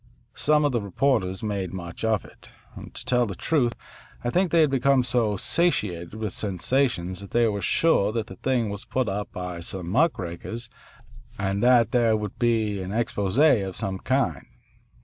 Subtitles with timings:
[0.33, 2.49] Some of the reporters made much of it.
[2.91, 3.75] To tell the truth,
[4.23, 8.37] I think they had become so satiated with sensations that they were sure that the
[8.37, 10.69] thing was put up by some muckrakers
[11.37, 14.47] and that there would be an expose of some kind.